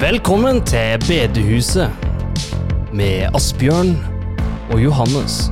[0.00, 1.90] Velkommen til bedehuset
[2.96, 3.90] med Asbjørn
[4.72, 5.50] og Johannes.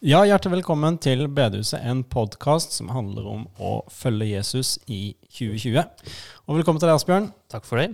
[0.00, 5.84] Ja, hjertelig velkommen til Bedehuset, en podkast som handler om å følge Jesus i 2020.
[6.48, 7.28] Og velkommen til deg, Asbjørn.
[7.52, 7.92] Takk for det.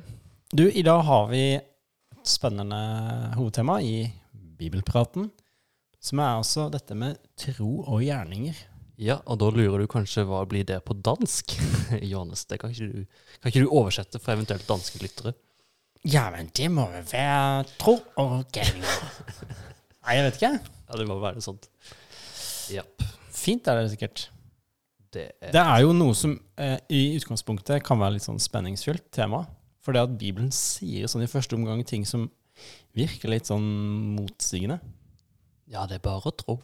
[0.55, 5.33] Du, i dag har vi et spennende hovedtema i Bibelpraten,
[5.99, 8.69] som er altså dette med tro og gjerninger.
[8.99, 11.55] Ja, og da lurer du kanskje hva blir det på dansk?
[12.11, 15.37] Johannes, det kan ikke, du, kan ikke du oversette for eventuelt danske lyttere?
[16.07, 18.99] Ja, men det må vel være tro og gjerninger.
[20.03, 20.53] Nei, jeg vet ikke.
[20.89, 21.71] Ja, det må være sånt.
[22.75, 22.85] Ja,
[23.39, 24.27] Fint er det sikkert.
[25.15, 29.07] det er Det er jo noe som eh, i utgangspunktet kan være litt sånn spenningsfylt
[29.15, 29.45] tema.
[29.85, 32.27] For det at Bibelen sier sånn i første omgang ting som
[32.99, 33.65] virker litt sånn
[34.19, 34.81] motsigende.
[35.71, 36.59] Ja, det er bare å tro.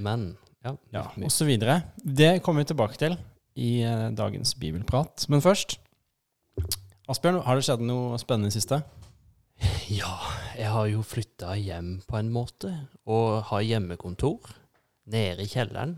[0.00, 0.32] Men
[0.64, 1.80] ja, Ja, litt og så videre.
[2.02, 3.18] Det kommer vi tilbake til
[3.58, 5.26] i eh, dagens bibelprat.
[5.30, 5.78] Men først
[7.08, 8.82] Asbjørn, har det skjedd noe spennende i siste?
[10.00, 10.12] ja,
[10.58, 12.72] jeg har jo flytta hjem på en måte,
[13.08, 14.50] og har hjemmekontor
[15.08, 15.96] nede i kjelleren.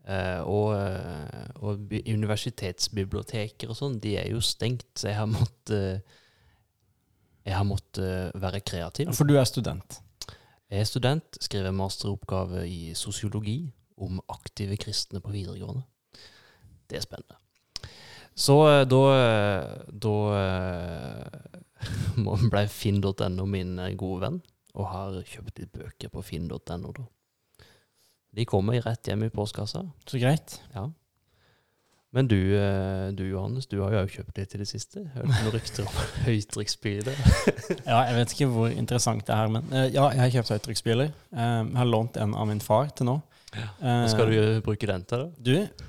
[0.00, 6.16] Uh, og, eh, og universitetsbiblioteker og sånn, de er jo stengt, så jeg har måttet
[7.46, 9.12] Jeg har måttet være kreativ.
[9.16, 10.00] For du er student.
[10.70, 15.82] Jeg er student, skriver masteroppgave i sosiologi om aktive kristne på videregående.
[16.86, 17.38] Det er spennende.
[18.38, 24.38] Så eh, da, eh, da eh, ble finn.no min gode venn,
[24.78, 26.94] og har kjøpt litt bøker på finn.no.
[26.94, 27.08] da.
[28.30, 29.82] De kommer rett hjem i postkassa.
[30.06, 30.60] Så greit.
[30.76, 30.86] Ja.
[32.12, 35.04] Men du, eh, du Johannes, du har jo også kjøpt litt i det siste.
[35.14, 37.20] Hørt noen rykter om høytrykksspyler?
[37.90, 41.12] Ja, jeg vet ikke hvor interessant det er men eh, ja, jeg har kjøpt høytrykksspyler.
[41.30, 43.20] Eh, jeg har lånt en av min far til nå.
[43.50, 45.30] Hva skal du bruke den til, da?
[45.38, 45.86] Du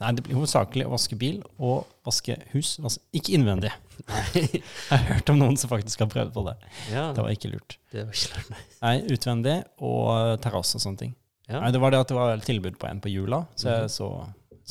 [0.00, 2.72] Nei, det blir hovedsakelig å vaske bil og vaske hus.
[2.82, 3.70] Altså, ikke innvendig.
[4.34, 6.56] Jeg har hørt om noen som faktisk har prøvd på det.
[6.90, 7.76] Ja, Det var ikke lurt.
[7.92, 8.64] det var ikke lurt, nei.
[8.82, 9.54] Nei, utvendig
[9.86, 11.12] og terrasse og sånne ting.
[11.46, 11.60] Ja.
[11.62, 14.10] Nei, det var det at det var tilbud på en på jula, så jeg så,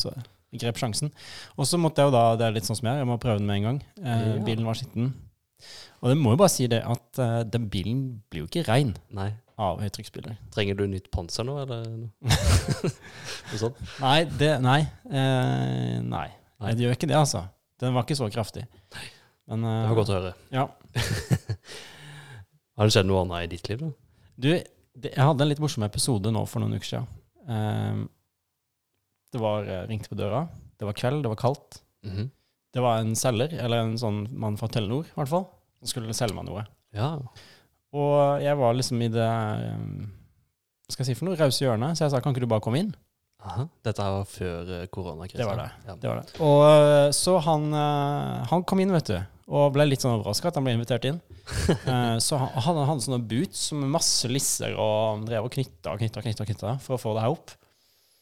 [0.02, 1.12] så jeg grep sjansen.
[1.60, 3.38] Og så måtte jeg jo da, det er litt sånn som jeg jeg må prøve
[3.42, 3.82] den med en gang.
[4.02, 4.40] Eh, Ja.
[4.48, 5.12] Bilen var skitten.
[6.00, 8.02] Og det må jo bare si det at eh, den bilen
[8.32, 9.30] blir jo ikke rein Nei.
[9.60, 10.38] av høytrykksbiler.
[10.56, 12.92] Trenger du nytt panser nå, eller noe?
[13.60, 13.78] Sånt?
[14.00, 14.80] Nei, det, nei,
[15.12, 16.28] eh, nei.
[16.60, 16.74] Nei.
[16.76, 17.44] Det gjør ikke det, altså.
[17.80, 18.66] Den var ikke så kraftig.
[19.50, 20.34] Men, eh, Det var godt å høre.
[20.56, 20.66] Ja.
[22.80, 23.90] Har det skjedd noe annet i ditt liv, da?
[24.40, 27.08] Du, det, jeg hadde en litt morsom episode nå for noen uker siden.
[27.50, 28.02] Eh,
[29.34, 30.46] det var eh, ringte på døra.
[30.80, 31.82] Det var kveld, det var kaldt.
[32.08, 32.30] Mhm.
[32.70, 35.48] Det var en selger, eller en sånn mann fra Telenor, i hvert fall,
[35.82, 36.62] som skulle selge meg noe.
[36.94, 37.16] Ja.
[37.98, 39.80] Og jeg var liksom i det eh,
[40.90, 41.38] skal jeg si for noe?
[41.40, 41.98] Rause hjørnet.
[41.98, 42.92] Så jeg sa kan ikke du bare komme inn?
[43.42, 43.66] Aha.
[43.86, 45.42] Dette her var før eh, koronakrisen?
[45.42, 45.68] Det var det.
[45.88, 45.96] Ja.
[45.98, 46.38] Det var det.
[46.46, 47.68] Og så han,
[48.54, 49.18] han kom inn, vet du.
[49.50, 51.18] Og ble litt sånn overraska at han ble invitert inn.
[52.22, 56.22] Så han han hadde sånne boots med masse lisser og drev og knytta og knytta,
[56.22, 57.56] knytta, knytta for å få det her opp.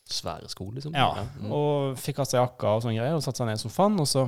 [0.07, 0.93] Svære sko, liksom?
[0.95, 1.51] Ja, Mm.
[1.51, 3.99] Og fikk av seg jakka og sånne greier og satte seg ned i sofaen.
[3.99, 4.25] Og så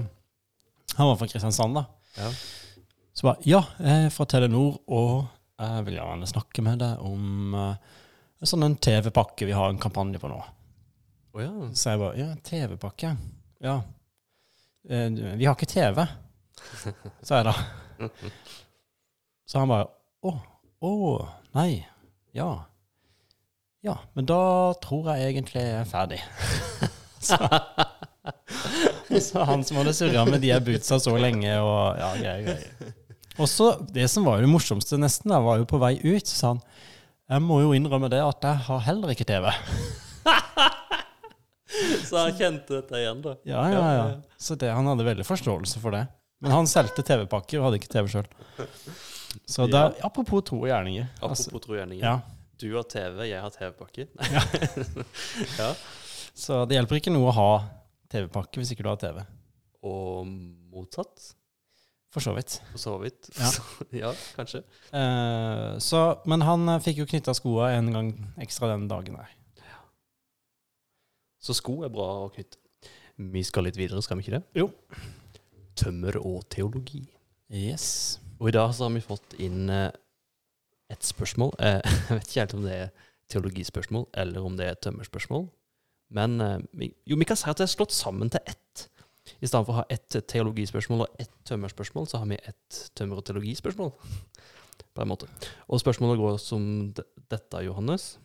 [0.98, 1.86] Han var fra Kristiansand, da.
[2.18, 2.30] Ja.
[3.14, 5.28] Så bare Ja, jeg er fra Telenor, og
[5.60, 7.76] jeg vil gjerne snakke med deg om uh,
[8.40, 10.40] en sånn TV-pakke vi har en kampanje på nå.
[11.34, 11.52] Oh, ja.
[11.74, 13.16] Så jeg bare Ja, TV-pakke?
[13.62, 13.78] Ja.
[14.90, 16.08] Uh, Vi har ikke TV,
[17.28, 17.56] sa jeg da.
[19.50, 19.88] Så han bare
[20.24, 20.34] Å,
[20.84, 20.92] å,
[21.56, 21.86] nei.
[22.36, 22.50] Ja.
[23.86, 24.40] Ja, men da
[24.84, 26.20] tror jeg egentlig jeg er ferdig.
[27.30, 27.38] så,
[29.30, 32.96] så han som hadde surra med de her bootsa så lenge, og ja, greier, greier.
[33.40, 36.28] Og så, det som var jo det morsomste nesten, da, var jo på vei ut,
[36.28, 36.64] så sa han
[37.30, 39.52] jeg må jo innrømme det at jeg har heller ikke TV.
[42.10, 43.36] Så han kjente dette igjen, da?
[43.46, 44.06] Ja, ja, ja.
[44.42, 46.08] Så det, han hadde veldig forståelse for det.
[46.42, 48.30] Men han solgte TV-pakker og hadde ikke TV sjøl.
[49.46, 51.06] Så det, apropos tro gjerninger.
[51.20, 52.02] Apropos Altså, trogjerninger.
[52.02, 52.18] ja.
[52.60, 54.06] Du har TV, jeg har TV-pakke.
[55.62, 55.70] ja.
[56.36, 57.52] Så det hjelper ikke noe å ha
[58.12, 59.22] TV-pakke hvis ikke du har TV.
[59.88, 61.30] Og motsatt,
[62.12, 62.58] For så vidt.
[62.74, 63.30] for så vidt.
[63.38, 63.52] Ja.
[64.02, 64.64] ja, kanskje.
[64.92, 68.12] Eh, så, men han eh, fikk jo knytta skoa en gang
[68.44, 69.32] ekstra den dagen der.
[71.40, 72.60] Så sko er bra å knytte.
[73.20, 74.44] Vi skal litt videre, skal vi ikke det?
[74.60, 74.68] Jo.
[75.80, 77.06] Tømmer og teologi.
[77.48, 78.20] Yes.
[78.42, 79.72] Og i dag så har vi fått inn
[80.90, 81.54] et spørsmål.
[81.60, 82.92] Eh, jeg vet ikke helt om det er
[83.30, 85.50] teologispørsmål, eller om det er tømmerspørsmål.
[86.10, 88.88] Men eh, jo, vi kan si at det er slått sammen til ett.
[89.40, 93.22] I stedet for å ha ett teologispørsmål og ett tømmerspørsmål, så har vi ett tømmer-
[93.22, 93.94] og teologispørsmål.
[94.96, 95.30] På en måte.
[95.70, 96.64] Og spørsmålet går som
[96.96, 98.16] dette, Johannes.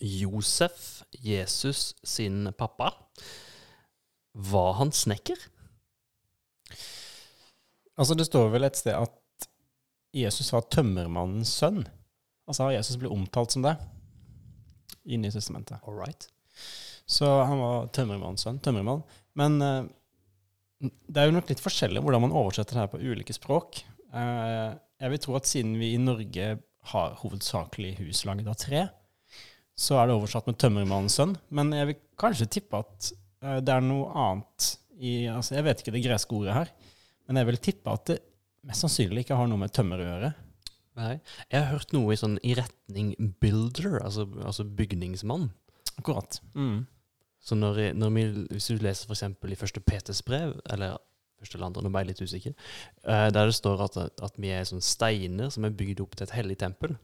[0.00, 2.92] Josef, Jesus sin pappa,
[4.34, 5.40] var han snekker?
[7.98, 9.19] Altså, det står vel et sted at
[10.16, 11.84] Jesus var tømmermannens sønn.
[12.50, 13.76] Altså Jesus blitt omtalt som det
[15.06, 15.78] i Nye testamentet.
[15.86, 16.26] All right.
[17.06, 18.60] Så han var tømmermannens sønn.
[18.62, 19.04] Tømmermann.
[19.38, 19.84] Men eh,
[20.80, 23.82] det er jo nok litt forskjellig hvordan man oversetter det her på ulike språk.
[24.10, 24.70] Eh,
[25.00, 26.52] jeg vil tro at siden vi i Norge
[26.90, 28.84] har hovedsakelig hus laget av tre,
[29.76, 31.36] så er det oversatt med tømmermannens sønn.
[31.54, 33.10] Men jeg vil kanskje tippe at
[33.44, 36.70] eh, det er noe annet i altså Jeg vet ikke det greske ordet her,
[37.24, 38.18] men jeg vil tippe at det
[38.66, 40.30] mest sannsynlig ikke har noe med tømmer å gjøre.
[41.00, 41.12] Nei.
[41.48, 43.12] Jeg har hørt noe i, sånn, i retning
[43.42, 45.48] builder, altså, altså bygningsmann.
[46.00, 46.40] Akkurat.
[46.54, 46.82] Mm.
[47.40, 49.24] Så når, når vi, hvis du leser f.eks.
[49.24, 50.98] i første Peters brev, eller
[51.40, 52.56] første eller andre, nå ble jeg litt usikker,
[53.08, 56.26] eh, der det står at, at vi er sånn steiner som er bygd opp til
[56.26, 56.98] et hellig tempel,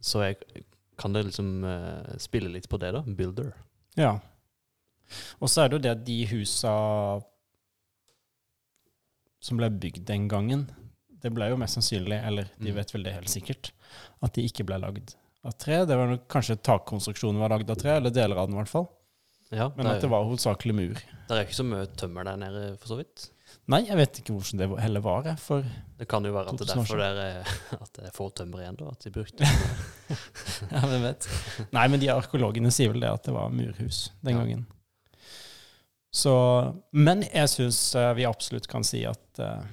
[0.00, 0.64] så jeg,
[0.98, 3.02] kan det liksom eh, spille litt på det, da.
[3.04, 3.52] Builder.
[3.98, 4.16] Ja.
[5.38, 6.72] Og så er det jo det at de husa
[9.48, 10.66] som ble bygd den gangen,
[11.18, 12.76] det ble jo mest sannsynlig, eller de Mm.
[12.76, 13.72] vet vel det helt sikkert,
[14.22, 15.80] at de ikke ble lagd av tre.
[15.88, 18.88] Det var Kanskje takkonstruksjonen var lagd av tre, eller deler av den i hvert fall.
[19.50, 20.94] Ja, Men at det var hovedsakelig mur.
[20.94, 23.30] det er ikke så mye tømmer der nede, for så vidt.
[23.66, 25.24] Nei, jeg vet ikke hvordan det heller var.
[25.40, 25.64] For
[25.98, 28.60] Det kan jo være at det er derfor det er, at det er få tømmer
[28.60, 28.90] igjen, da.
[28.92, 29.40] At de brukte
[30.72, 31.28] ja, hvem vet.
[31.72, 34.42] Nei, men de arkeologene sier vel det at det var murhus den Ja.
[34.42, 34.66] gangen.
[36.14, 36.32] Så,
[36.96, 37.80] men jeg syns
[38.16, 39.66] vi absolutt kan si at, eh,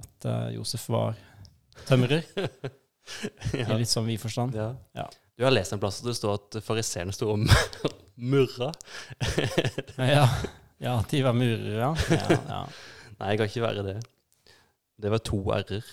[0.00, 1.14] at eh, Josef var
[1.86, 2.24] tømrer,
[3.54, 4.56] i litt sånn vi-forstand.
[4.58, 4.72] Ja.
[4.96, 5.06] Ja.
[5.34, 7.46] Du har lest en plass at det står at fariseerne sto og
[8.32, 8.70] murra.
[9.98, 10.26] Ja,
[10.82, 11.92] ja, de var murere, ja.
[12.10, 12.60] ja, ja.
[13.18, 13.96] Nei, jeg kan ikke være det.
[15.00, 15.86] Det var to r-er,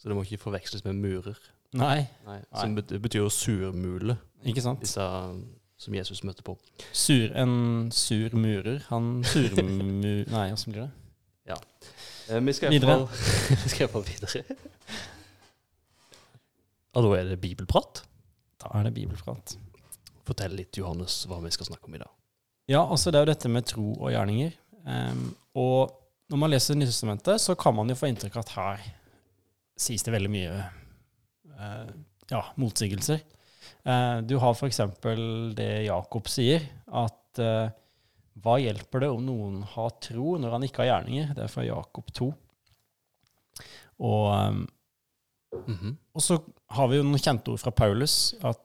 [0.00, 1.40] så det må ikke forveksles med murer.
[1.76, 2.38] Nei, Nei.
[2.56, 4.16] Som betyr jo surmule,
[4.48, 4.80] ikke sant?
[4.82, 5.04] disse
[5.80, 6.58] som Jesus møtte på.
[6.92, 8.82] Sur, en sur murer.
[8.90, 10.26] Han surmur...
[10.36, 10.90] Nei, åssen blir det?
[12.30, 13.08] Eh, vi skal Videre.
[13.64, 14.44] vi skal iallfall videre.
[16.94, 18.02] Og da er det bibelprat.
[18.62, 19.56] Da er det bibelprat.
[20.26, 22.10] Fortell litt, Johannes, hva vi skal snakke om i dag.
[22.70, 24.52] Ja, altså det er jo dette med tro og gjerninger.
[24.84, 25.24] Um,
[25.58, 25.96] og
[26.30, 28.84] når man leser Nytestamentet, så kan man jo få inntrykk av at her
[29.80, 30.60] sies det veldig mye
[31.56, 31.90] uh,
[32.30, 33.24] ja, motsigelser.
[33.84, 34.80] Eh, du har f.eks.
[35.56, 37.72] det Jakob sier, at eh,
[38.40, 41.34] hva hjelper det om noen har tro når han ikke har gjerninger?
[41.36, 42.30] Det er fra Jakob 2.
[44.00, 44.54] Og,
[45.66, 45.96] mm -hmm.
[46.14, 46.38] og så
[46.68, 48.58] har vi jo noen kjente ord fra Paulus, at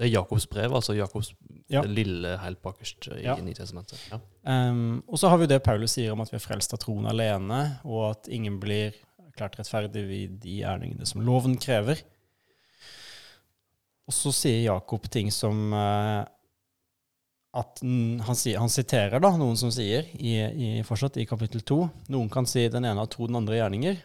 [0.00, 1.34] Det er Jakobs brev, altså Jakobs
[1.68, 1.82] Ja.
[1.82, 3.36] lille helt bakerst i Ja.
[3.36, 3.98] Nytestamentet.
[4.10, 4.18] Ja.
[4.70, 7.06] Um, og så har vi det Paulus sier om at vi er frelst av troen
[7.06, 8.94] alene, og at ingen blir
[9.28, 12.00] erklært rettferdig ved de gjerningene som loven krever.
[14.10, 16.22] Og så sier Jakob ting som eh,
[17.60, 22.30] at han, han siterer da noen som sier, i, i, fortsatt i kapittel to, noen
[22.30, 24.00] kan si den ene har tro, den andre gjerninger.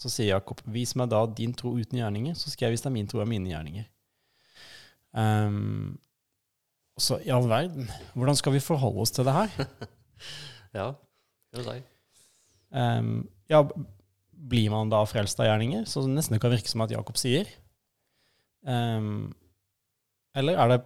[0.00, 2.94] Så sier Jakob, vis meg da din tro uten gjerninger, så skal jeg vise deg
[2.96, 3.86] min tro av mine gjerninger.
[5.16, 5.96] Um,
[7.00, 9.68] så i all verden, hvordan skal vi forholde oss til det her?
[10.80, 10.88] ja,
[11.52, 11.78] det er si.
[12.76, 13.14] Um,
[13.52, 13.60] ja,
[14.32, 15.84] blir man da frelst av gjerninger?
[15.88, 17.48] Så det nesten kan virke som at Jakob sier.
[18.66, 19.32] Ehm,
[20.34, 20.78] eller er det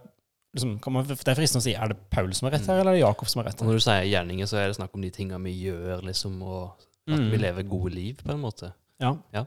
[0.55, 2.79] liksom, kan man, Det er fristende å si er det Paul som har rett her,
[2.81, 3.71] eller er det Jakob som har rett Og her?
[3.71, 6.71] når du sier gjerninger, så er det snakk om de tingene vi gjør, liksom, og
[7.09, 7.31] at Mm.
[7.31, 8.73] vi lever gode liv, på en måte.
[9.01, 9.15] Ja.
[9.33, 9.45] Ja.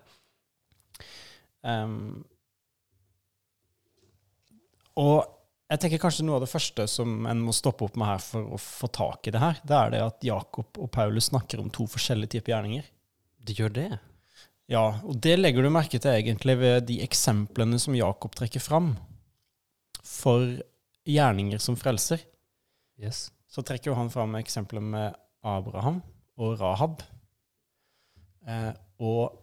[1.63, 2.25] Um,
[5.01, 5.25] og
[5.71, 8.51] jeg tenker kanskje noe av det første som en må stoppe opp med her for
[8.55, 11.71] å få tak i det her, det er det at Jakob og Paulus snakker om
[11.73, 12.85] to forskjellige typer gjerninger.
[13.45, 13.89] De gjør det.
[14.71, 18.95] Ja, og det legger du merke til egentlig ved de eksemplene som Jakob trekker fram
[20.05, 20.47] for
[21.05, 22.23] gjerninger som frelser.
[23.01, 23.29] Yes.
[23.51, 26.01] Så trekker jo han fram eksempler med Abraham
[26.41, 27.03] og Rahab.
[28.49, 28.73] Eh,
[29.05, 29.37] og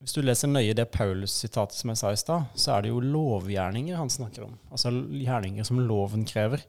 [0.00, 3.02] hvis du leser nøye det Paulus-sitatet som jeg sa i stad, så er det jo
[3.04, 4.54] lovgjerninger han snakker om.
[4.72, 6.64] Altså gjerninger som loven krever.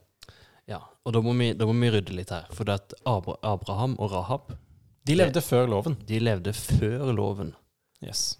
[0.70, 2.46] Ja, og da må vi, da må vi rydde litt her.
[2.54, 4.54] For det at Abraham og Rahab
[5.08, 5.96] De levde før loven.
[6.08, 7.56] de levde før loven.
[8.02, 8.38] Yes.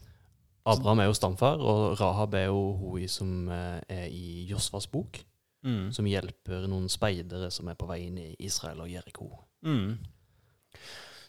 [0.66, 5.20] Abraham er jo stamfar, og Rahab er jo hun som eh, er i Josvas bok.
[5.66, 5.92] Mm.
[5.94, 9.28] Som hjelper noen speidere som er på vei inn i Israel og Jeriko.
[9.66, 10.00] Mm.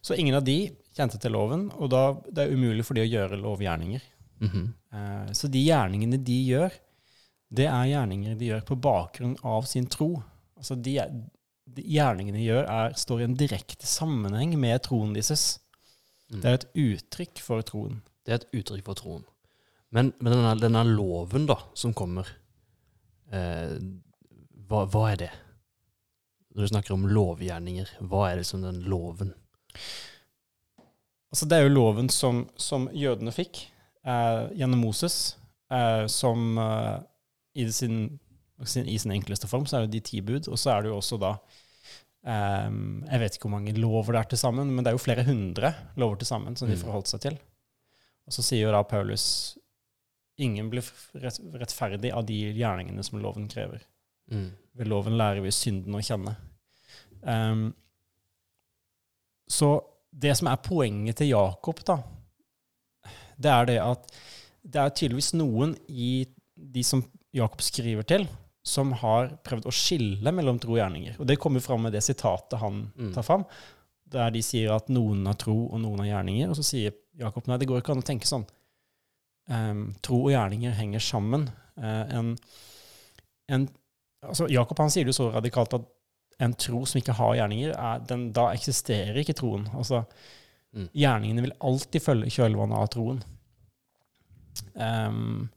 [0.03, 0.57] Så ingen av de
[0.97, 4.09] kjente til loven, og da det er umulig for de å gjøre lovgjerninger.
[4.43, 4.65] Mhm.
[4.93, 6.73] Eh, Så de gjerningene de gjør,
[7.53, 10.23] det er gjerninger de gjør på bakgrunn av sin tro.
[10.57, 10.97] Altså de,
[11.67, 15.61] de gjerningene de gjør, er, står i en direkte sammenheng med troen deres.
[16.33, 16.41] Mm.
[16.41, 18.01] Det er et uttrykk for troen.
[18.23, 19.25] Det er et uttrykk for troen.
[19.93, 22.29] Men, men denne, denne loven da, som kommer
[23.33, 23.75] eh,
[24.71, 25.31] hva, hva er det?
[26.52, 29.35] Når du snakker om lovgjerninger, hva er det som den loven?
[31.33, 33.62] Altså, det er jo loven som, som jødene fikk
[34.05, 35.17] eh, gjennom Moses,
[35.73, 36.99] eh, som eh,
[37.57, 38.02] i, sin,
[38.61, 40.99] i, sin, enkleste form så er det de ti bud, og så er det jo
[41.00, 41.35] også da
[42.29, 45.05] eh, Jeg vet ikke hvor mange lover det er til sammen, men det er jo
[45.05, 46.85] flere hundre lover til sammen som de Mm.
[46.85, 47.41] forholdt seg til.
[48.33, 49.25] Og så sier jo da Paulus
[50.41, 50.87] ingen blir
[51.21, 53.83] rettferdig av de gjerningene som loven krever.
[54.33, 54.47] Mm.
[54.81, 56.33] Ved loven lærer vi synden å kjenne.
[57.21, 57.67] Um,
[59.53, 59.75] så
[60.11, 61.99] det som er poenget til Jakob, da,
[63.37, 64.09] det er det at
[64.62, 66.25] det er tydeligvis noen i
[66.57, 67.05] de som
[67.37, 68.25] Jakob skriver til,
[68.65, 71.17] som har prøvd å skille mellom tro og gjerninger.
[71.21, 73.12] Og det kommer fram med det sitatet han Mm.
[73.12, 73.45] tar fram,
[74.12, 76.50] der de sier at noen har tro og noen har gjerninger.
[76.52, 78.45] Og så sier Jakob nei, det går ikke an å tenke sånn.
[79.50, 81.49] Um, tro og gjerninger henger sammen.
[81.76, 82.31] Uh, en,
[83.52, 83.66] en,
[84.25, 85.90] altså Jakob han sier det jo så radikalt at
[86.42, 89.69] en tro som ikke har gjerninger, er, den, da eksisterer ikke troen.
[89.76, 90.04] Altså,
[90.73, 90.88] Mm.
[90.92, 93.21] Gjerningene vil alltid følge kjølvannet av troen.
[94.73, 95.49] Um,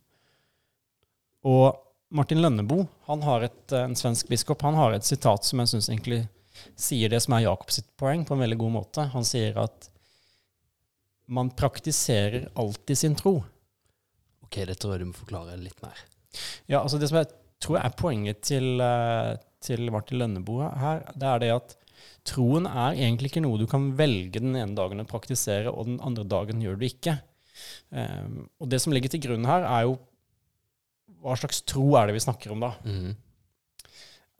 [1.45, 1.77] og
[2.15, 5.71] Martin Lønnebo, han har et, eh, en svensk biskop, han har et sitat som jeg
[5.71, 6.25] syns egentlig
[6.79, 9.07] sier det som er Jakob sitt poeng, på en veldig god måte.
[9.13, 9.89] Han sier at
[11.25, 13.39] man praktiserer alltid sin tro.
[14.45, 15.97] Ok, det tror jeg du må forklare litt mer.
[16.69, 17.31] Ja, altså Det som jeg
[17.63, 21.77] tror er poenget til, eh, til Martin Lønneboe her, det er det at
[22.27, 26.01] troen er egentlig ikke noe du kan velge den ene dagen å praktisere, og den
[26.01, 27.19] andre dagen gjør du ikke.
[27.89, 29.95] Um, og det som ligger til grunn her, er jo
[31.23, 32.73] hva slags tro er det vi snakker om da?
[32.85, 33.15] Mm.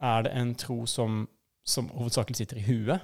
[0.06, 1.24] Er det en tro som,
[1.66, 3.02] som hovedsakelig sitter i huet,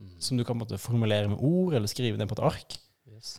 [0.00, 0.14] mm.
[0.22, 2.78] som du kan på måte formulere med ord, eller skrive ned på et ark?
[3.12, 3.38] Yes.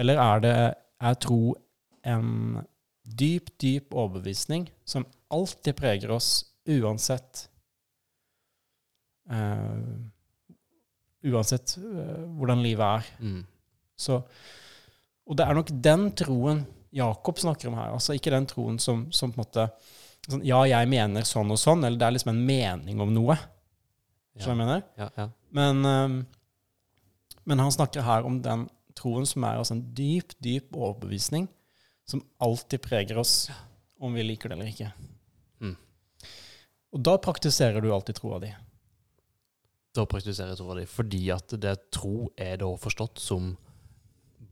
[0.00, 0.56] Eller er det
[1.02, 1.58] jeg tror,
[2.06, 2.62] en
[3.02, 7.48] dyp, dyp overbevisning som alltid preger oss, uansett
[9.30, 9.78] uh,
[11.22, 13.10] Uansett uh, hvordan livet er.
[13.22, 13.42] Mm.
[13.94, 14.16] Så,
[15.22, 17.92] og det er nok den troen Jakob snakker om her.
[17.94, 19.68] Altså ikke den troen som, som på en måte
[20.26, 23.38] sånn, Ja, jeg mener sånn og sånn, eller det er liksom en mening om noe.
[24.40, 24.84] Skjønner du hva jeg mener?
[24.98, 25.26] Ja, ja.
[25.52, 26.18] Men, ehm,
[27.44, 31.48] men han snakker her om den troen som er altså en dyp, dyp overbevisning
[32.08, 33.50] som alltid preger oss,
[34.02, 34.90] om vi liker det eller ikke.
[35.62, 35.76] Mm.
[36.92, 38.50] Og da praktiserer du alltid troa di.
[39.92, 40.86] Da praktiserer jeg troa di.
[40.88, 43.52] Fordi at det tro er da forstått som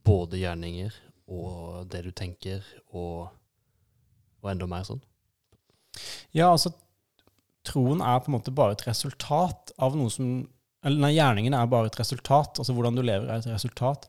[0.07, 0.95] både gjerninger
[1.31, 3.31] og det du tenker, og,
[4.43, 5.03] og enda mer sånn.
[6.35, 6.73] Ja, altså
[7.71, 10.49] troen er på en måte bare et resultat av noe som
[10.83, 12.57] Eller nei, gjerningen er bare et resultat.
[12.57, 14.07] Altså hvordan du lever, er et resultat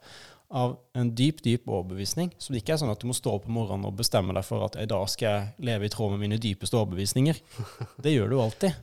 [0.56, 2.30] av en dyp, dyp overbevisning.
[2.40, 4.46] Så det ikke er sånn at du må stå opp om morgenen og bestemme deg
[4.48, 7.42] for at i dag skal jeg leve i tråd med mine dypeste overbevisninger.
[8.04, 8.80] Det gjør du alltid.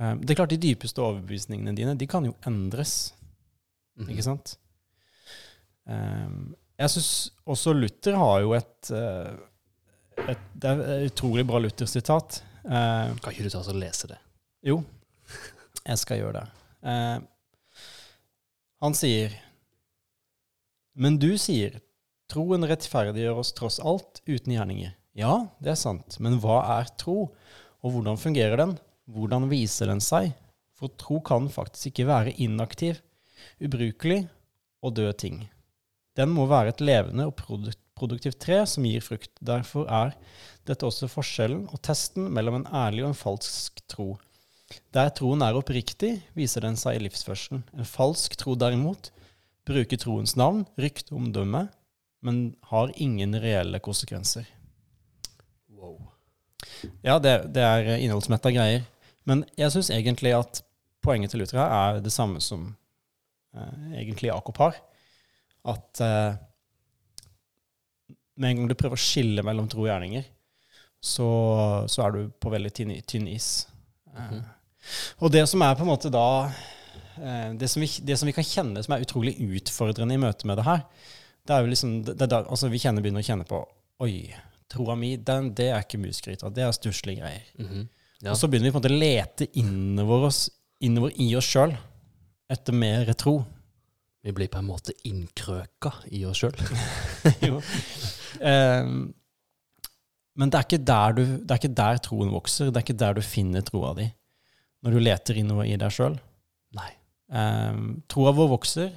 [0.00, 3.14] Eh, Det er klart, de dypeste overbevisningene dine, de kan jo endres.
[3.96, 4.12] Mhm.
[4.12, 4.56] Ikke sant?
[5.88, 7.10] Um, jeg syns
[7.48, 12.42] også Luther har jo et, eh, et Det er et utrolig bra Luther-sitat.
[12.64, 14.18] Eh, Kan ikke du ta oss og lese det?
[14.62, 14.76] jo,
[15.82, 16.48] jeg skal gjøre det.
[16.82, 17.18] Uh,
[18.82, 19.34] han sier
[20.98, 21.80] Men du sier
[22.30, 24.92] troen rettferdiggjør oss tross alt uten gjerninger.
[25.18, 27.32] Ja, det er sant, men hva er tro,
[27.82, 28.76] og hvordan fungerer den?
[29.10, 30.30] Hvordan viser den seg?
[30.78, 33.02] For tro kan faktisk ikke være inaktiv,
[33.62, 34.24] ubrukelig
[34.82, 35.42] og død ting.
[36.18, 37.36] Den må være et levende og
[37.96, 39.32] produktivt tre som gir frukt.
[39.40, 40.12] Derfor er
[40.68, 44.14] dette også forskjellen og testen mellom en ærlig og en falsk tro.
[44.92, 47.64] Der troen er oppriktig, viser den seg i livsførselen.
[47.76, 49.10] En falsk tro derimot
[49.68, 51.66] bruker troens navn, rykte omdømme,
[52.22, 54.46] men har ingen reelle konsekvenser.
[55.72, 55.98] Wow.
[57.02, 58.86] Ja, det, det er innholdsmetta greier.
[59.28, 60.62] Men jeg syns egentlig at
[61.02, 62.72] poenget til Luther her er det samme som
[63.54, 64.78] eh, egentlig Jakob har.
[65.68, 66.34] At eh,
[68.36, 70.24] med en gang du prøver å skille mellom tro og gjerninger,
[71.02, 71.26] så,
[71.90, 73.52] så er du på veldig tynn, tynn is.
[74.14, 74.42] Eh, Mhm.
[75.22, 76.50] Og det som er på en måte da
[77.22, 80.48] eh, det, som vi, det som vi kan kjenne som er utrolig utfordrende i møte
[80.50, 80.80] med det her,
[81.46, 83.60] det er jo liksom det, det, altså Vi kjenner, begynner å kjenne på
[84.02, 84.32] Oi,
[84.72, 86.50] troa mi, den, det er ikke musgryta.
[86.50, 87.44] Det er stusslige greier.
[87.62, 87.84] Mhm.
[88.24, 88.32] Ja.
[88.32, 90.42] Og så begynner vi på en måte å lete innover, oss,
[90.82, 91.76] innover i oss sjøl
[92.50, 93.36] etter mer tro.
[94.22, 96.58] Vi blir på en måte innkrøka i oss sjøl.
[97.48, 97.58] jo.
[98.38, 99.10] Ehm,
[100.38, 102.70] men det er, du, det er ikke der troen vokser.
[102.70, 104.06] Det er ikke der du finner troa di.
[104.82, 106.16] Når du leter innover i deg sjøl.
[107.32, 108.90] Um, troa vår vokser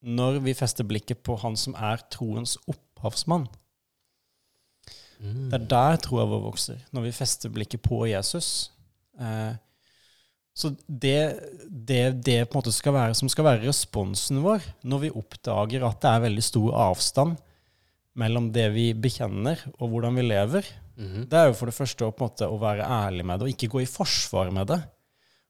[0.00, 3.44] når vi fester blikket på han som er troens opphavsmann.
[5.20, 5.50] Mm.
[5.52, 8.70] Det er der troa vår vokser, når vi fester blikket på Jesus.
[9.20, 9.52] Eh,
[10.54, 11.40] så det,
[11.70, 16.24] det, det skal være, som skal være responsen vår når vi oppdager at det er
[16.26, 17.36] veldig stor avstand
[18.18, 20.64] mellom det vi bekjenner, og hvordan vi lever,
[21.00, 21.28] Mhm.
[21.30, 23.70] det er jo for det første å, måte, å være ærlig med det, og ikke
[23.72, 24.82] gå i forsvar med det.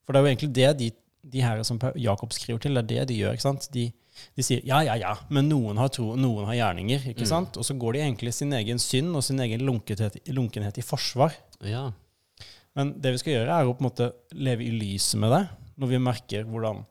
[0.05, 0.91] For det er jo egentlig det de,
[1.33, 3.33] de her som Jakob skriver til, det er det de gjør.
[3.35, 3.67] ikke sant?
[3.73, 3.89] De,
[4.37, 7.09] de sier ja, ja, ja, men noen har tro, noen har gjerninger.
[7.11, 7.33] ikke Mm.
[7.33, 7.57] sant?
[7.57, 11.35] Og så går de egentlig sin egen synd og sin egen lunkenhet, lunkenhet i forsvar.
[11.65, 11.91] Ja.
[12.77, 15.43] Men det vi skal gjøre, er å på en måte leve i lyset med det,
[15.81, 16.85] når vi merker hvordan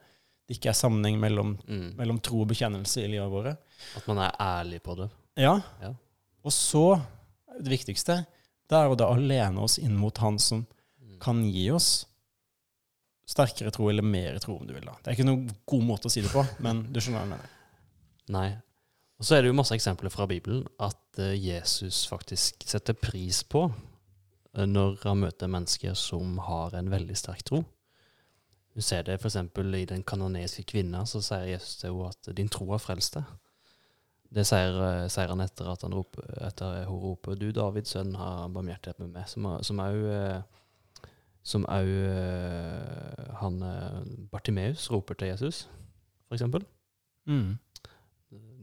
[0.50, 1.96] det ikke er sammenheng mellom, Mm.
[1.96, 3.58] mellom tro og bekjennelse i livet våre.
[3.96, 5.10] At man er ærlig på det.
[5.38, 5.62] Ja.
[5.82, 5.94] Ja.
[6.44, 7.00] Og så,
[7.62, 8.26] det viktigste,
[8.70, 10.66] det er å da alene lene oss inn mot Han som
[11.02, 11.20] Mm.
[11.20, 12.06] kan gi oss
[13.30, 14.86] sterkere tro, eller mer tro, om du vil.
[14.86, 14.96] da.
[15.04, 17.30] Det er ikke noen god måte å si det på, men du skjønner hva jeg
[17.30, 17.50] mener.
[18.30, 18.58] Nei.
[19.20, 23.44] Og så er det jo masse eksempler fra Bibelen at eh, Jesus faktisk setter pris
[23.44, 23.68] på
[24.68, 27.64] når han møter mennesker som har en veldig sterk tro.
[28.76, 29.36] Du ser det f.eks.
[29.36, 33.26] i den kanoniske kvinna, så sier Jesus til henne at 'din tro har frelst deg'.
[34.32, 38.16] Det sier, eh, sier han etter at han roper, etter hun roper 'Du Davids sønn,
[38.16, 40.42] har barmhjertighet med meg', som som òg eh,
[41.44, 45.68] som òg eh, han eh, Bartimeus roper til Jesus,
[46.32, 46.66] eksempel
[47.30, 47.60] Mm.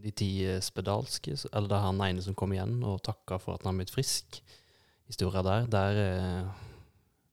[0.02, 3.54] de ti eh, spedalske, eller det er han ene som kom igjen og takka for
[3.54, 4.40] at han har blitt frisk.
[5.06, 6.46] Historia der, der eh,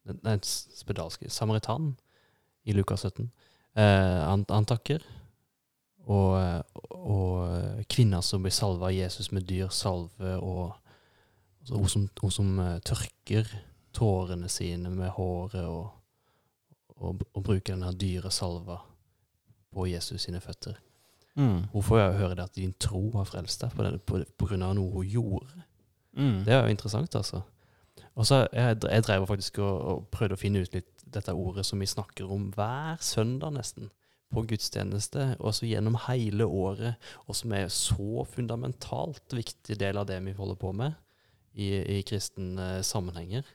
[0.07, 1.95] den, den spedalske samaritan
[2.63, 3.31] i Lukas 17.
[3.75, 5.03] Eh, han, han takker.
[6.03, 6.61] Og, eh,
[6.91, 10.73] og kvinna som blir salva av Jesus med dyr salve, og
[11.61, 13.49] altså hun som, hun som tørker
[13.95, 15.93] tårene sine med håret, og,
[16.97, 18.81] og, og bruker denne dyre salva
[19.73, 20.75] på Jesus sine føtter.
[21.35, 21.63] Mm.
[21.71, 24.65] Hun får jo høre det at din tro har frelst deg på, på, på grunn
[24.65, 25.63] av noe hun gjorde.
[26.13, 26.43] Mm.
[26.45, 27.41] Det er jo interessant, altså.
[28.13, 31.65] Og så jeg, jeg drev faktisk og, og prøvde å finne ut litt dette ordet
[31.67, 33.91] som vi snakker om hver søndag nesten,
[34.33, 36.97] på gudstjeneste, og så gjennom hele året,
[37.29, 40.95] og som er så fundamentalt viktig del av det vi holder på med
[41.53, 43.45] i, i kristne sammenhenger.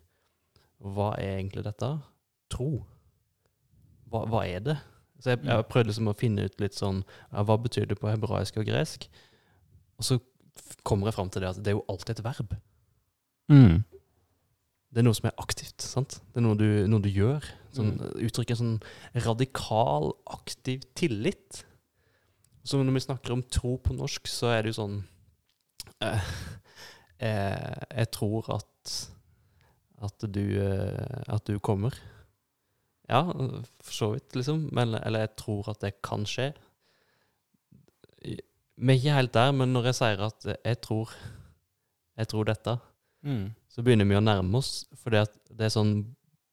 [0.79, 1.91] Hva er egentlig dette?
[2.53, 2.85] Tro.
[4.07, 4.77] Hva, hva er det?
[5.19, 8.07] Så jeg, jeg prøvde liksom å finne ut litt sånn ja, Hva betyr det på
[8.07, 9.09] hebraisk og gresk?
[9.99, 10.21] Og så
[10.87, 12.55] kommer jeg fram til det at det er jo alltid et verb.
[13.51, 13.83] Mm.
[14.89, 15.83] Det er noe som er aktivt.
[15.85, 16.21] sant?
[16.33, 17.45] Det er noe du, noe du gjør.
[17.77, 17.93] Sånn,
[18.25, 21.63] Uttrykker en sånn radikal, aktiv tillit.
[22.65, 24.97] Så når vi snakker om tro på norsk, så er det jo sånn
[26.05, 26.31] eh,
[27.25, 28.65] eh, Jeg tror at
[29.99, 31.95] at du, eh, at du kommer.
[33.11, 33.25] Ja,
[33.83, 34.69] for så vidt, liksom.
[34.73, 36.53] Men, eller jeg tror at det kan skje.
[38.23, 38.37] Vi
[38.93, 41.15] er ikke helt der, men når jeg sier at jeg tror,
[42.17, 42.79] jeg tror dette,
[43.27, 43.49] Mm.
[43.69, 44.87] Så begynner vi å nærme oss.
[44.99, 45.27] For det
[45.65, 46.01] er sånn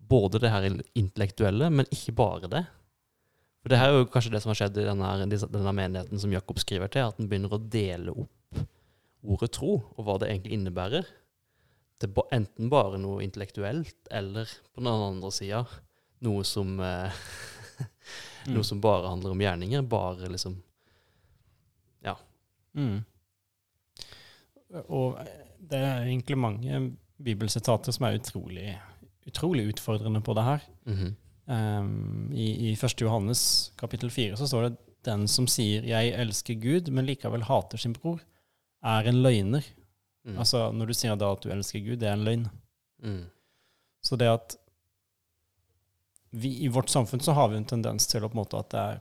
[0.06, 2.63] både det her intellektuelle, men ikke bare det.
[3.63, 6.34] For det her er jo kanskje det som har skjedd i denne, denne menigheten som
[6.34, 8.62] Jakob skriver til, at en begynner å dele opp
[9.25, 11.08] ordet tro, og hva det egentlig innebærer.
[11.97, 15.63] Det er enten bare noe intellektuelt, eller på den andre sida
[16.25, 17.25] noe som eh,
[18.45, 18.60] Mm.
[18.63, 19.82] Som bare handler om gjerninger.
[19.89, 20.60] Bare liksom
[22.75, 23.04] Mm.
[24.91, 25.17] Og
[25.60, 26.80] det er egentlig mange
[27.25, 28.75] bibelsitater som er utrolig,
[29.27, 30.67] utrolig utfordrende på det her.
[30.85, 31.13] mhm,
[31.47, 33.01] Um, I, I 1.
[33.01, 37.77] Johannes kapittel 4 så står det den som sier 'jeg elsker Gud, men likevel hater
[37.77, 38.23] sin bror',
[38.83, 39.61] er en løgner.
[40.25, 42.49] mm, Altså Når du sier da at du elsker Gud, det er en løgn.
[43.03, 43.25] mm,
[44.01, 44.55] Så det at
[46.31, 48.69] vi i vårt samfunn så har vi en tendens til å på en måte at
[48.69, 48.99] det er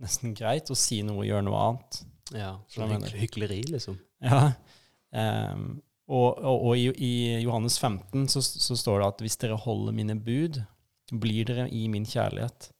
[0.00, 2.04] nesten greit å si noe og gjøre noe annet.
[2.32, 2.90] Ja, sånn
[3.22, 3.98] hykleri, liksom.
[4.20, 4.52] Ja.
[5.14, 7.12] Ehm, og, og, og i, i
[7.44, 10.60] Johannes 15 så, så står det at hvis dere holder mine bud,
[11.20, 12.70] blir dere i min kjærlighet.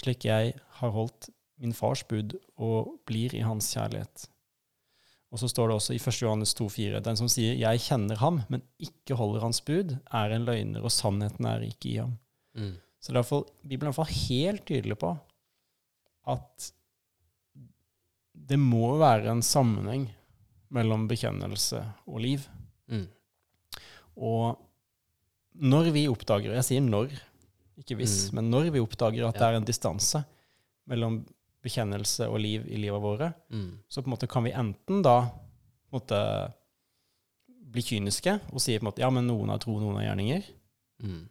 [0.00, 1.28] Slik jeg har holdt
[1.60, 4.28] min fars bud og blir i hans kjærlighet.
[5.34, 6.22] Og så står det også i 1.
[6.22, 10.44] Johannes 2,4.: Den som sier 'jeg kjenner ham, men ikke holder hans bud', er en
[10.46, 12.18] løgner, og sannheten er ikke i ham.
[12.54, 12.76] Mm.
[13.00, 15.16] Så det er i Bibelen er i hvert fall helt tydelig på
[16.26, 16.72] at
[18.34, 20.06] det må være en sammenheng
[20.74, 22.44] mellom bekjennelse og liv.
[22.90, 23.06] Mm.
[24.16, 24.58] Og
[25.54, 27.14] når vi oppdager, og jeg sier når,
[27.78, 28.34] ikke hvis, Mm.
[28.40, 29.38] men når vi oppdager at Ja.
[29.40, 30.24] det er en distanse
[30.86, 31.24] mellom
[31.62, 33.78] bekjennelse og liv i livet våre, Mm.
[33.88, 36.52] så på en måte kan vi enten da på en måte
[37.48, 40.44] bli kyniske og si på en måte ja, men noen har tro, noen har gjerninger.
[41.02, 41.28] Mm.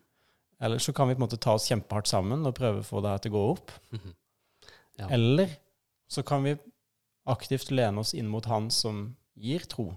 [0.61, 3.01] Eller så kan vi på en måte ta oss kjempehardt sammen og prøve å få
[3.01, 3.71] det her til å gå opp.
[3.91, 4.13] -hmm.
[4.99, 5.07] Ja.
[5.09, 5.49] Eller
[6.07, 6.57] så kan vi
[7.25, 9.93] aktivt lene oss inn mot Han som gir tro.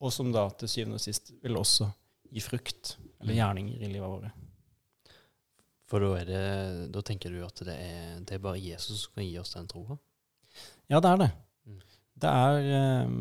[0.00, 1.90] og som da til syvende og sist vil også
[2.32, 4.30] gi frukt, eller gjerninger i livet vårt.
[5.90, 9.12] For da, er det, da tenker du at det er, det er bare Jesus som
[9.18, 9.98] kan gi oss den troa?
[10.88, 11.30] Ja, det er det.
[11.66, 11.80] Mm.
[12.22, 13.12] Det er eh,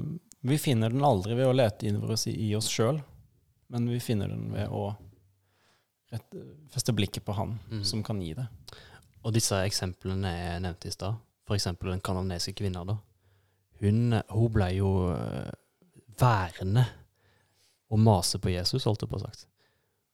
[0.47, 3.01] Vi finner den aldri ved å lete inn i oss sjøl,
[3.67, 4.93] men vi finner den ved å
[6.13, 6.37] rett,
[6.71, 7.83] feste blikket på Han Mm.
[7.83, 8.47] som kan gi det.
[9.25, 11.63] Og disse eksemplene jeg nevnte i stad, f.eks.
[11.75, 12.97] den kanadiske kvinna, da.
[13.79, 15.51] Hun, hun ble jo eh,
[16.19, 16.85] værende
[17.89, 19.45] og mase på Jesus, holdt jeg på å sagt.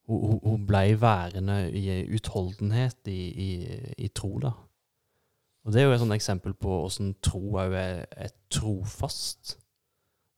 [0.06, 3.50] Hun, hun, ble værende i utholdenhet, i, i,
[4.06, 4.54] i tro, da.
[5.66, 9.56] Og det er jo et sånt eksempel på åssen tro òg er, er trofast.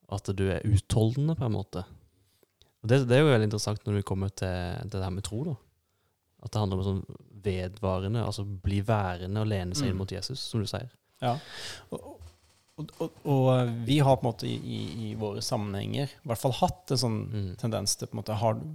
[0.07, 1.83] At du er utholdende, på en måte.
[2.79, 5.27] Og det, det er jo veldig interessant når du kommer til, til det her med
[5.27, 5.57] tro, da.
[6.45, 10.01] At det handler om sånn vedvarende, altså bli værende og lene seg inn Mm.
[10.05, 10.87] mot Jesus, som du sier.
[11.21, 11.35] Ja.
[11.91, 12.16] Og,
[12.77, 16.41] og, og, og vi har på en måte i, i, i våre sammenhenger i hvert
[16.41, 17.47] fall hatt en sånn Mm.
[17.57, 18.67] tendens til på en måte har du,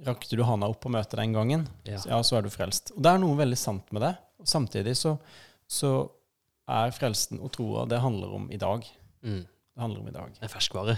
[0.00, 1.98] Rakte du handa opp på møtet den gangen, Ja.
[2.00, 2.90] så, ja, så er du frelst.
[2.96, 4.14] Og det er noe veldig sant med det.
[4.40, 5.18] Og samtidig så,
[5.68, 5.90] så
[6.70, 8.86] er frelsen og troa Det handler om i dag.
[9.22, 9.42] Mm.
[9.44, 10.32] Det handler om i dag.
[10.38, 10.94] Det er ferskvare.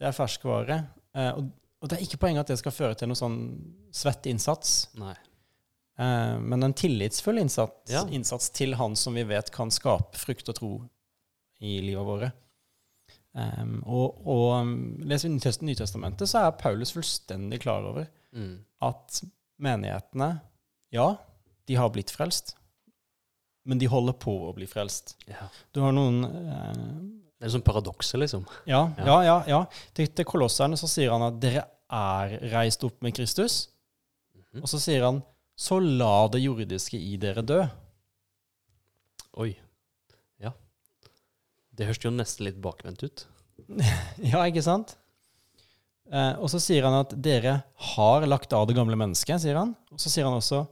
[0.00, 0.78] Det er ferskvare.
[1.14, 1.50] Eh, og,
[1.82, 3.36] og det er ikke poenget at det skal føre til noe sånn
[3.92, 4.88] svett innsats.
[4.96, 5.12] Nei.
[6.00, 8.06] Eh, men en tillitsfull innsats, Ja.
[8.08, 10.72] innsats til han som vi vet kan skape frukt og tro
[11.60, 12.32] i livet våre.
[13.36, 14.70] Um, og, og um,
[15.04, 18.58] leser vi Nytestamentet, så er Paulus fullstendig klar over Mm.
[18.84, 19.22] at
[19.64, 20.26] menighetene,
[20.92, 21.04] ja,
[21.68, 22.50] de har blitt frelst,
[23.64, 25.14] men de holder på å bli frelst.
[25.30, 25.46] Ja.
[25.72, 26.74] Du har noen uh,
[27.38, 28.44] Det er sånn paradokser, liksom.
[28.68, 29.16] Ja, Ja.
[29.24, 29.60] ja, ja.
[29.96, 33.68] Til, til kolosserne så sier han at dere er reist opp med Kristus.
[34.34, 34.62] Mhm.
[34.62, 35.22] Og så sier han
[35.56, 37.62] så la det jordiske i dere dø.
[39.40, 39.50] Oi.
[41.76, 43.26] Det høres jo nesten litt bakvendt ut.
[44.32, 44.94] Ja, ikke sant?
[46.12, 47.58] Eh, og så sier han at dere
[47.94, 49.72] har lagt av det gamle mennesket, sier han.
[49.92, 50.64] Og så sier han også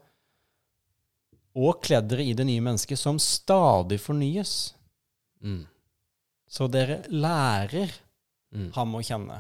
[1.55, 4.73] og kledd dere i det nye mennesket som stadig fornyes.
[5.45, 5.65] Mm.
[6.51, 7.93] Så dere lærer
[8.55, 8.69] Mm.
[8.77, 9.37] ham å kjenne.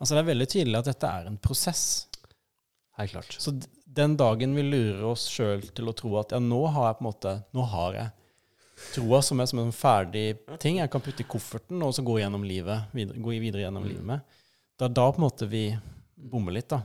[0.00, 2.06] Altså Det er veldig tydelig at dette er en prosess.
[2.96, 3.34] Helt klart.
[3.36, 3.52] Så
[3.84, 7.04] den dagen vi lurer oss sjøl til å tro at ja, nå har jeg på
[7.04, 8.10] en måte Nå har jeg
[8.96, 10.26] troa som er som en ferdig
[10.62, 13.84] ting jeg kan putte i kofferten og så gå gjennom livet, videre, gå videre gjennom
[13.84, 13.88] Mm.
[13.92, 14.20] livet med.
[14.78, 15.62] Det er da på en måte vi
[16.16, 16.82] bommer litt, da.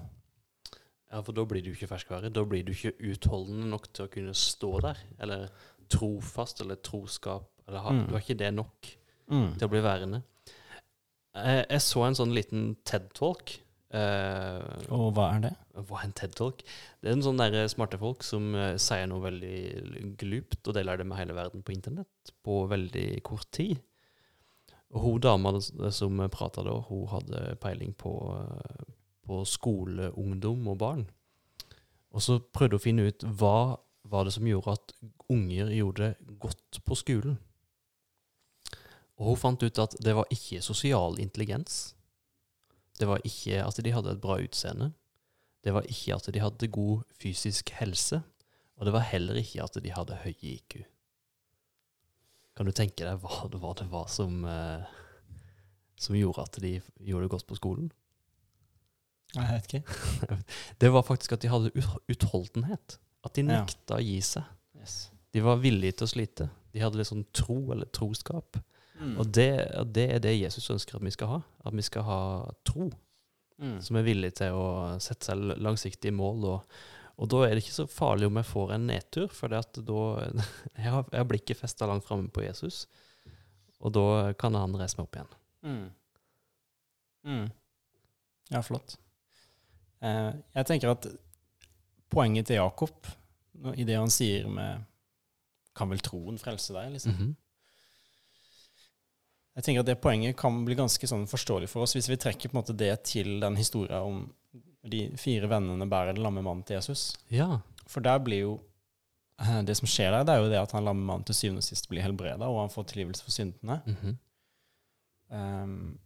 [1.12, 2.30] Ja, for da blir du ikke ferskvare.
[2.32, 4.98] Da blir du ikke utholdende nok til å kunne stå der.
[5.20, 5.50] Eller
[5.92, 7.50] trofast, eller troskap.
[7.68, 8.06] Eller ha, Mm.
[8.08, 8.88] Du har ikke det nok
[9.30, 9.58] Mm.
[9.58, 10.24] til å bli værende.
[11.36, 13.60] Jeg, jeg så en sånn liten TED-talk.
[13.92, 15.56] Eh, Og hva er det?
[15.76, 16.64] hva er en TED-talk?
[17.02, 21.00] Det er en sånn der smarte folk som uh, sier noe veldig glupt, og deler
[21.00, 23.80] det med hele verden på internett på veldig kort tid.
[24.92, 28.84] Og hun dama som prata da, hun hadde peiling på, uh,
[29.28, 31.06] på skole, ungdom og barn.
[32.12, 33.80] Og så prøvde hun å finne ut hva
[34.12, 34.94] var det som gjorde at
[35.32, 37.40] unger gjorde det godt på skolen.
[39.22, 41.94] Og hun fant ut at det var ikke sosial intelligens.
[43.00, 44.92] Det var ikke at de hadde et bra utseende.
[45.62, 48.22] Det var ikke at de hadde god fysisk helse.
[48.82, 50.82] Og det var heller ikke at de hadde høy IQ.
[52.58, 54.84] Kan du tenke deg hva det var, det var som, eh,
[56.02, 57.92] som gjorde at de gjorde det godt på skolen?
[59.32, 60.38] Jeg vet ikke.
[60.82, 61.72] Det var faktisk at de hadde
[62.12, 62.98] utholdenhet.
[63.24, 64.44] At de nekta å gi seg.
[64.76, 65.06] Yes.
[65.32, 66.50] De var villige til å slite.
[66.74, 68.60] De hadde litt sånn tro eller troskap.
[69.02, 69.16] Mm.
[69.18, 69.50] Og det,
[69.82, 71.40] og det er det Jesus ønsker at vi skal ha.
[71.66, 72.20] At vi skal ha
[72.68, 72.92] tro.
[73.62, 73.76] Mm.
[73.86, 76.46] som er villig til å sette seg langsiktige mål.
[76.50, 76.78] Og,
[77.22, 79.80] og da er det ikke så farlig om jeg får en nedtur, for det at
[79.86, 80.06] da
[80.82, 82.88] jeg har, jeg har blikket festa langt framme på Jesus,
[83.82, 85.36] og da kan han reise meg opp igjen.
[85.62, 85.86] Mm.
[87.30, 87.46] Mm.
[88.50, 88.98] Ja, flott.
[90.02, 91.06] Eh, jeg tenker at
[92.10, 93.12] poenget til Jakob
[93.78, 94.88] i det han sier med
[95.78, 96.96] Kan vel troen frelse deg?
[96.98, 97.14] liksom?
[97.14, 97.36] Mhm.
[99.62, 102.50] Jeg tenker at Det poenget kan bli ganske sånn forståelig for oss hvis vi trekker
[102.50, 104.24] på en måte det til den historien om
[104.82, 107.12] de fire vennene bærer den lamme mannen til Jesus.
[107.30, 107.60] Ja.
[107.86, 108.56] For der blir jo
[109.38, 111.62] eh, Det som skjer der, det er jo det at han lamme mannen til syvende
[111.62, 113.78] og sist blir helbreda, og han får tilgivelse for syndene.
[113.86, 114.16] Mm -hmm.
[115.30, 116.00] um,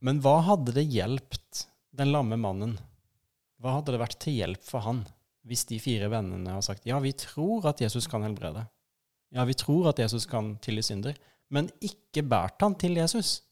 [0.00, 2.78] men hva hadde det hjulpet den lamme mannen?
[3.60, 5.04] Hva hadde det vært til hjelp for han
[5.48, 8.66] hvis de fire vennene har sagt ja, vi tror at Jesus kan helbrede.
[9.34, 11.16] Ja, vi tror at Jesus kan tilgi synder,
[11.50, 13.42] men ikke båret han til Jesus.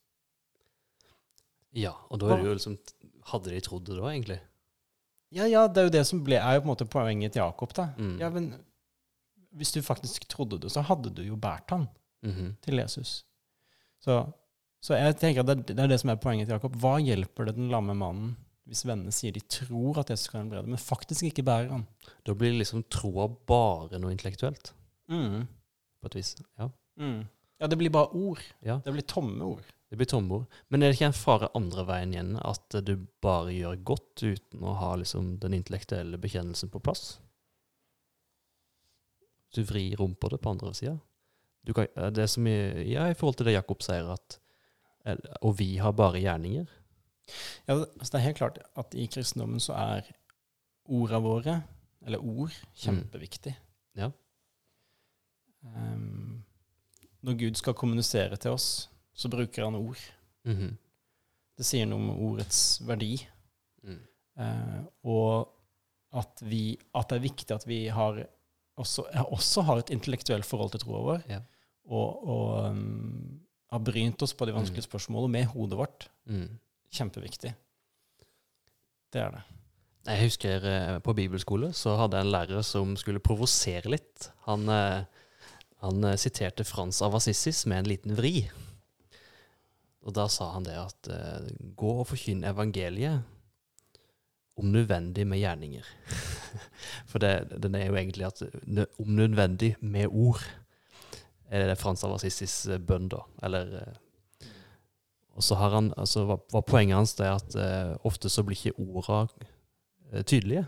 [1.76, 2.78] ja, og da er det jo liksom
[3.26, 4.36] Hadde de trodd det da, egentlig?
[5.34, 7.40] Ja, ja, det er jo det som ble, er jo på en måte poenget til
[7.42, 7.72] Jakob.
[7.74, 7.88] da.
[7.98, 8.12] Mm.
[8.20, 8.44] Ja, men
[9.58, 11.88] hvis du faktisk trodde det, så hadde du jo båret han
[12.22, 12.56] Mhm.
[12.62, 13.24] til Jesus.
[14.00, 14.32] Så,
[14.82, 16.76] Så jeg tenker at det, det er det som er poenget til Jakob.
[16.76, 18.36] Hva hjelper det den lamme mannen
[18.68, 21.86] hvis vennene sier de tror at Jesus kan helbrede, men faktisk ikke bærer han?
[22.24, 24.72] Da blir liksom troa bare noe intellektuelt,
[25.08, 25.48] Mm.
[26.00, 26.36] på et vis.
[26.58, 26.68] Ja.
[26.98, 27.26] Mm.
[27.58, 28.42] Ja, det blir bare ord.
[28.60, 28.80] ja.
[28.84, 29.62] Det blir tomme ord.
[29.88, 30.46] Det blir tomme ord.
[30.68, 34.64] Men er det ikke en fare andre veien igjen, at du bare gjør godt uten
[34.66, 37.20] å ha liksom den intellektuelle bekjennelsen på plass?
[39.54, 40.98] Du vrir om på det på andre sida.
[42.12, 42.56] Det som i,
[42.92, 44.40] ja, i forhold til det Jakob sier, at
[45.40, 46.66] Og vi har bare gjerninger.
[47.66, 50.08] Ja, altså det er helt klart at i kristendommen så er
[50.90, 51.62] orda våre,
[52.06, 53.54] eller ord, kjempeviktig.
[53.98, 54.10] Ja.
[55.66, 56.42] Ehm,
[57.26, 60.00] når Gud skal kommunisere til oss, så bruker han ord.
[60.46, 60.76] Mhm.
[61.56, 63.14] Det sier noe om ordets verdi.
[63.82, 64.00] mm.
[64.36, 65.48] Eh, og
[66.12, 68.18] at, vi, at det er viktig at vi har
[68.76, 71.22] også, også har et intellektuelt forhold til troa vår.
[71.30, 71.40] Ja.
[71.86, 73.40] Og, og um,
[73.72, 76.08] har brynt oss på de vanskelige spørsmålene med hodet vårt.
[76.28, 76.58] Mm.
[76.92, 77.54] Kjempeviktig.
[79.12, 79.44] Det er det.
[80.06, 84.28] Jeg husker eh, på bibelskole så hadde jeg en lærer som skulle provosere litt.
[84.46, 85.24] Han, eh,
[85.84, 88.48] han eh, siterte Frans av Assissis med en liten vri.
[90.06, 93.24] Og da sa han det at eh, gå og forkynn evangeliet,
[94.56, 95.88] om nødvendig med gjerninger.
[97.10, 98.40] For det, den er jo egentlig at
[99.02, 100.40] om nødvendig med ord,
[101.52, 103.20] er det Frans av Assissis eh, bønn, da.
[103.44, 103.76] Eller
[105.36, 108.56] Og så har han, altså var, var poenget hans det at uh, ofte så blir
[108.56, 109.26] ikke orda
[110.24, 110.64] tydelige.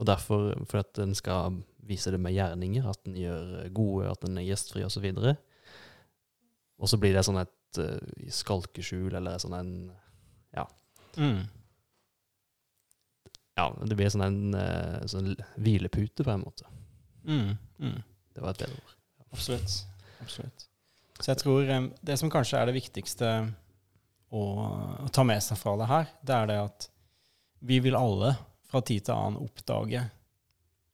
[0.00, 4.28] Og derfor, for at en skal vise det med gjerninger, at en gjør gode, at
[4.28, 5.08] en er gjestfri osv.
[6.82, 9.74] Og så blir det sånn et uh, skalkeskjul eller sånn en
[11.16, 11.44] Mm.
[13.54, 16.68] Ja, det blir sånn en uh, sånn hvilepute, på en måte.
[17.24, 17.56] Mm.
[17.78, 17.98] Mm.
[18.32, 18.94] Det var et bedre ord.
[19.32, 19.74] Absolutt.
[20.22, 20.68] Absolutt.
[21.18, 23.28] Så jeg tror um, det som kanskje er det viktigste
[24.32, 24.42] å,
[25.04, 26.88] å ta med seg fra det her, det er det at
[27.62, 28.32] vi vil alle
[28.72, 30.00] fra tid til annen oppdage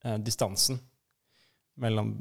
[0.05, 0.81] eh, distansen
[1.79, 2.13] mellom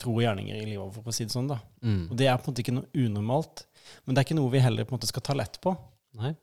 [0.00, 1.50] tro og gjerninger i livet, for å si det sånn.
[1.50, 1.58] da.
[1.84, 2.06] Mm.
[2.10, 3.64] Og det er på en måte ikke noe unormalt,
[4.04, 5.74] men det er ikke noe vi heller på en måte skal ta lett på.
[6.20, 6.34] Nei?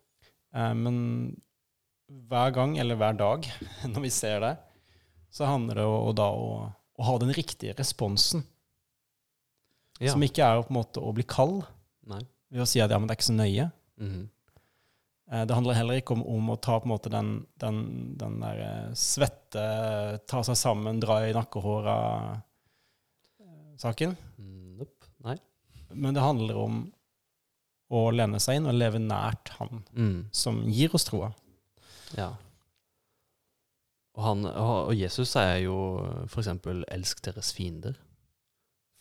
[0.55, 0.97] Eh, men
[2.31, 3.47] hver gang, eller hver dag,
[3.93, 4.55] når vi ser det,
[5.31, 8.43] så handler det jo da å, å ha den riktige responsen.
[10.01, 10.15] Ja.
[10.15, 11.61] Som ikke er på en måte å bli kald
[12.09, 12.23] Nei.
[12.49, 13.67] ved å si at ja, men det er ikke så nøye.
[14.01, 14.21] Eh,
[15.31, 17.29] Det handler heller ikke om, om å ta på en måte den,
[17.63, 17.77] den,
[18.19, 19.61] den der eh, svette,
[20.27, 24.15] ta seg sammen, dra i nakkehåra-saken.
[24.37, 25.05] Mm, Nope.
[25.23, 25.37] Nei.
[25.93, 26.81] Men det handler om
[27.91, 30.19] å lene seg inn og leve nært Han Mm.
[30.35, 31.29] som gir oss troa.
[32.17, 32.29] Ja.
[34.15, 35.75] Og, han, og Jesus sier jo
[36.27, 36.47] f.eks.:
[36.91, 37.95] elsk deres fiender.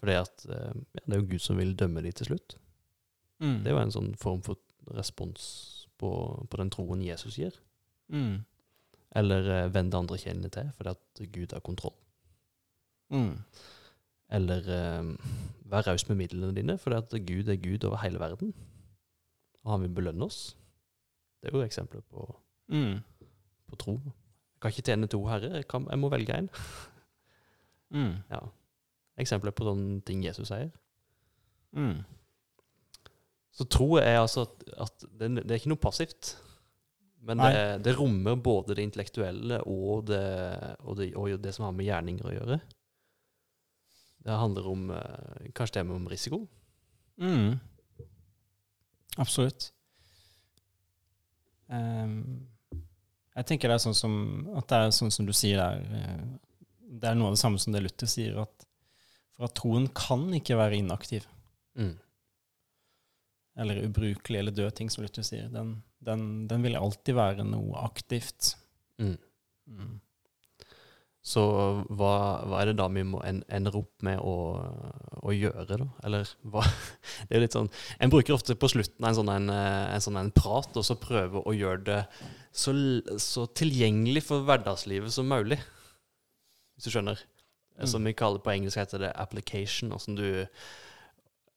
[0.00, 2.56] For eh, ja, det er jo Gud som vil dømme de til slutt.
[3.42, 3.62] Mm.
[3.64, 4.56] Det er jo en sånn form for
[4.94, 6.10] respons på,
[6.50, 7.56] på den troen Jesus gir.
[8.10, 8.40] Mm.
[9.20, 11.94] Eller eh, vend det andre kinnet til, fordi at Gud har kontroll.
[13.10, 13.36] Mm.
[14.38, 15.10] Eller eh,
[15.70, 18.54] vær raus med midlene dine, fordi at Gud er Gud over hele verden.
[19.64, 20.54] Og han vil belønne oss.
[21.42, 22.28] Det er jo eksempler på,
[22.70, 23.00] Mm.
[23.66, 23.92] på tro.
[23.98, 26.46] Jeg kan ikke tjene to herrer, jeg, kan, jeg må velge én.
[27.90, 28.12] Mm.
[28.30, 28.38] Ja.
[29.18, 30.68] Eksempler på sånne ting Jesus sier.
[31.74, 32.04] Mm.
[33.54, 36.34] Så tro er altså at, at det, det er ikke noe passivt.
[37.26, 40.22] Men det, det rommer både det intellektuelle og det,
[40.80, 42.60] og, det, og det som har med gjerninger å gjøre.
[44.24, 46.40] Det handler om eh, Kanskje det er om risiko?
[47.20, 47.58] Mm.
[49.20, 49.70] Absolutt.
[51.70, 52.46] Um,
[53.36, 54.14] jeg tenker det er sånn som
[54.58, 56.24] at det er sånn som du sier der eh,
[56.80, 58.66] Det er noe av det samme som det Luther sier, at
[59.36, 61.28] for at troen kan ikke være inaktiv
[61.78, 61.92] Mm.
[63.58, 65.48] Eller ubrukelig eller død ting, som Luther sier.
[65.52, 68.54] Den, den, den vil alltid være noe aktivt.
[69.00, 69.16] Mm.
[69.70, 69.98] Mm.
[71.20, 71.42] Så
[71.92, 72.12] hva,
[72.48, 74.34] hva er det da vi må en, ender opp med å,
[75.20, 75.88] å gjøre, da?
[76.08, 76.64] Eller hva
[77.28, 77.68] Det er jo litt sånn
[78.00, 81.44] En bruker ofte på slutten en sånn en, en, sånn en prat, og så prøver
[81.44, 82.00] å gjøre det
[82.56, 82.72] så,
[83.20, 85.60] så tilgjengelig for hverdagslivet som mulig.
[86.74, 87.20] Hvis du skjønner?
[87.76, 87.86] Mm.
[87.92, 89.92] Som vi kaller på engelsk heter det application.
[89.94, 90.24] Åssen du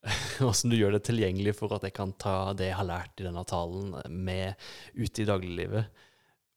[0.38, 3.28] Hvordan du gjør det tilgjengelig for at jeg kan ta det jeg har lært i
[3.28, 4.60] denne talen, med
[4.98, 6.04] ute i dagliglivet.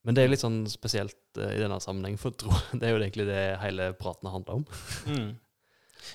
[0.06, 3.02] Men det er litt sånn spesielt uh, i denne sammenheng, for tro, det er jo
[3.02, 4.64] egentlig det hele praten handler om.
[5.11, 5.28] Mm.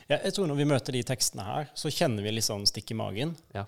[0.07, 2.93] Ja, jeg tror når vi møter de tekstene her, så kjenner vi litt sånn stikk
[2.93, 3.35] i magen.
[3.55, 3.65] Ja.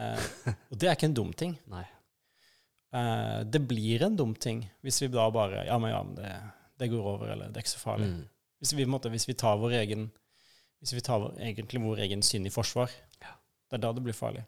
[0.00, 1.56] uh, og det er ikke en dum ting.
[1.72, 1.86] Nei.
[2.92, 6.32] Uh, det blir en dum ting hvis vi da bare Ja, men ja, men det,
[6.82, 8.10] det går over, eller det er ikke så farlig.
[8.12, 8.26] Mm.
[8.60, 10.10] Hvis, vi, måte, hvis vi tar vår egen
[10.82, 12.90] Hvis vi tar egentlig vår egen synd i forsvar,
[13.22, 13.36] Ja.
[13.70, 14.42] det er da det blir farlig.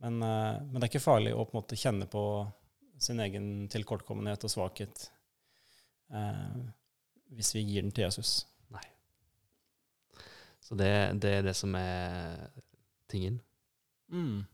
[0.00, 2.22] Men, eh, men det er ikke farlig å på en måte kjenne på
[3.00, 5.10] sin egen tilkortkommenhet og svakhet
[6.12, 6.56] eh,
[7.36, 8.46] hvis vi gir den til Jesus.
[8.72, 8.82] Nei.
[10.64, 12.48] Så det, det er det som er
[13.12, 13.38] tingen.
[14.10, 14.46] Mm.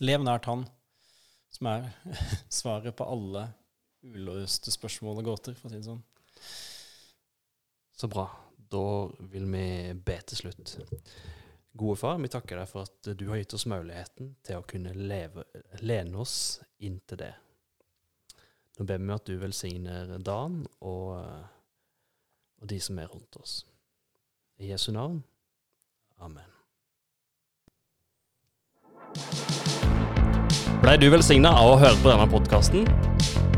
[0.00, 0.66] Lev nært Han,
[1.54, 1.88] som er
[2.60, 3.46] svaret på alle
[4.02, 6.02] uløste spørsmål og gåter, for å si det sånn.
[8.00, 8.26] Så bra.
[8.70, 10.76] Da vil vi be til slutt.
[11.72, 14.94] Gode far, vi takker deg for at du har gitt oss muligheten til å kunne
[14.94, 15.44] leve,
[15.82, 17.32] lene oss inn til det.
[18.78, 21.18] Nå ber vi at du velsigner Dan og,
[22.60, 23.60] og de som er rundt oss.
[24.60, 25.22] I Jesu navn.
[26.20, 26.46] Amen.
[30.80, 32.86] Blei du velsigna av å høre på denne podkasten?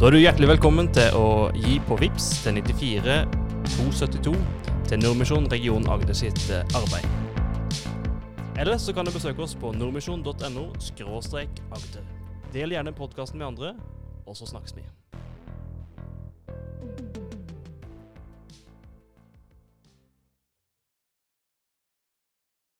[0.00, 4.34] Da er du hjertelig velkommen til å gi på VIPS til 94 272
[4.88, 7.06] til Nordmisjon region Agder sitt eh, arbeid.
[8.58, 10.66] Eller så kan du besøke oss på nordmisjon.no–
[11.76, 12.04] agder.
[12.52, 13.74] Del gjerne podkasten med andre,
[14.26, 14.84] og så snakkes vi.